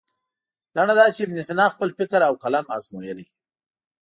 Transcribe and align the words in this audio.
لنډه 0.75 0.95
دا 0.99 1.05
چې 1.15 1.21
ابن 1.25 1.37
سینا 1.47 1.65
خپل 1.73 1.89
فکر 1.99 2.19
او 2.27 2.33
قلم 2.43 2.65
ازمویلی. 2.75 3.25